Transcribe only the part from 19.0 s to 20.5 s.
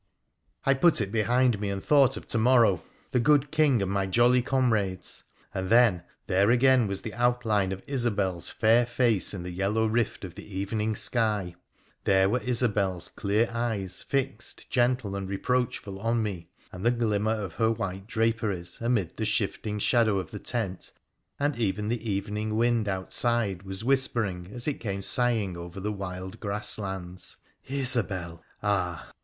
the shifting shadow of the